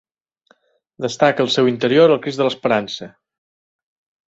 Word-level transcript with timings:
Destaca 1.05 1.45
al 1.45 1.51
seu 1.57 1.69
interior 1.73 2.15
el 2.15 2.19
Crist 2.25 2.43
de 2.43 2.49
l'Esperança. 2.49 3.13